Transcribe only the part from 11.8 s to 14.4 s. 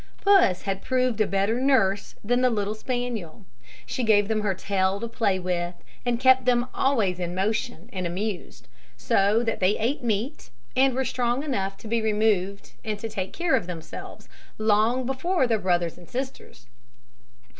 be removed and to take care of themselves,